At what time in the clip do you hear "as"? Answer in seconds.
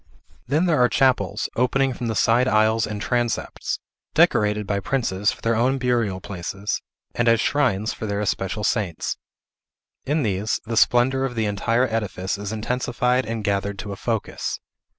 7.27-7.39